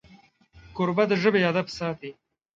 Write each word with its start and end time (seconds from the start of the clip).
کوربه 0.75 1.03
د 1.09 1.11
ژبې 1.21 1.39
ادب 1.51 1.67
ساتي. 1.77 2.11